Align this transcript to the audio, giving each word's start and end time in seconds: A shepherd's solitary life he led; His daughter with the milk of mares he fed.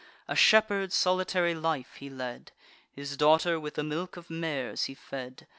A 0.27 0.35
shepherd's 0.35 0.95
solitary 0.95 1.53
life 1.53 1.97
he 1.97 2.09
led; 2.09 2.51
His 2.91 3.15
daughter 3.15 3.59
with 3.59 3.75
the 3.75 3.83
milk 3.83 4.17
of 4.17 4.31
mares 4.31 4.85
he 4.85 4.95
fed. 4.95 5.45